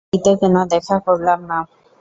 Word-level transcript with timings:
বাড়িতে 0.03 0.31
কেন 0.41 0.55
দেখা 0.73 0.95
করলাম 1.05 1.39
না? 1.49 1.57